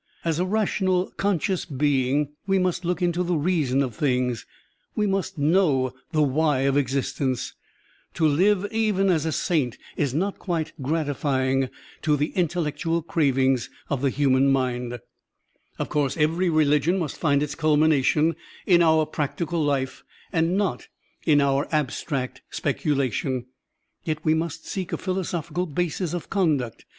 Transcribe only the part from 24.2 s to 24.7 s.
we must